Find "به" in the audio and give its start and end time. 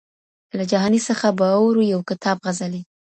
1.37-1.47